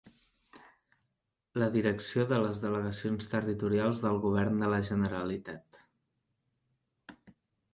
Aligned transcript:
La 1.63 1.67
direcció 1.75 2.25
de 2.31 2.39
les 2.45 2.61
delegacions 2.63 3.29
territorials 3.35 4.01
del 4.07 4.17
Govern 4.25 4.65
de 4.65 4.71
la 4.75 4.81
Generalitat. 4.89 5.81